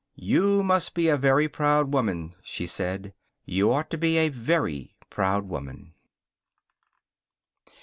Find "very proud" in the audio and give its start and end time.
1.15-1.93, 4.29-5.47